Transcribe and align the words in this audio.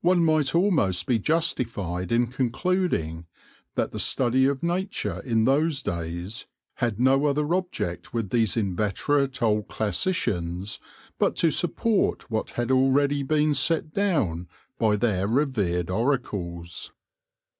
One 0.00 0.24
might 0.24 0.56
almost 0.56 1.06
be 1.06 1.20
justified 1.20 2.10
in 2.10 2.26
concluding 2.26 3.26
that 3.76 3.92
the 3.92 4.00
study 4.00 4.44
of 4.46 4.60
nature 4.64 5.20
in 5.24 5.44
those 5.44 5.82
days 5.82 6.48
had 6.78 6.98
no 6.98 7.26
other 7.26 7.54
object 7.54 8.12
with 8.12 8.30
these 8.30 8.56
inveterate 8.56 9.40
old 9.40 9.68
classicians 9.68 10.80
but 11.16 11.36
to 11.36 11.52
support 11.52 12.28
what 12.28 12.50
had 12.50 12.72
already 12.72 13.22
been 13.22 13.54
set 13.54 13.94
down 13.94 14.48
by 14.78 14.96
their 14.96 15.28
revered 15.28 15.90
oracles. 15.90 16.90